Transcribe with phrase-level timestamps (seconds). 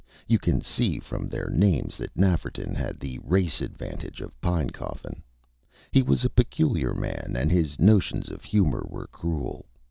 [0.27, 5.21] You can see from their names that Nafferton had the race advantage of Pinecoffin.
[5.91, 9.67] He was a peculiar man, and his notions of humor were cruel.